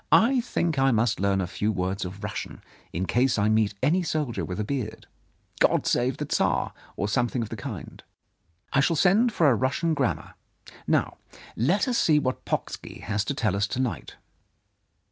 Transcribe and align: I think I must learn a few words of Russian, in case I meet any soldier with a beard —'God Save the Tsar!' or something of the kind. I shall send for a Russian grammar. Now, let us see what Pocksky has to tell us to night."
I 0.11 0.41
think 0.43 0.79
I 0.79 0.89
must 0.89 1.19
learn 1.19 1.41
a 1.41 1.45
few 1.45 1.71
words 1.71 2.05
of 2.05 2.23
Russian, 2.23 2.63
in 2.91 3.05
case 3.05 3.37
I 3.37 3.49
meet 3.49 3.75
any 3.83 4.01
soldier 4.01 4.43
with 4.43 4.59
a 4.59 4.63
beard 4.63 5.05
—'God 5.61 5.85
Save 5.85 6.17
the 6.17 6.25
Tsar!' 6.25 6.73
or 6.97 7.07
something 7.07 7.43
of 7.43 7.49
the 7.49 7.55
kind. 7.55 8.01
I 8.73 8.79
shall 8.79 8.95
send 8.95 9.31
for 9.31 9.47
a 9.47 9.53
Russian 9.55 9.93
grammar. 9.93 10.33
Now, 10.87 11.19
let 11.55 11.87
us 11.87 11.99
see 11.99 12.17
what 12.17 12.45
Pocksky 12.45 13.01
has 13.01 13.23
to 13.25 13.35
tell 13.35 13.55
us 13.55 13.67
to 13.67 13.79
night." 13.79 14.15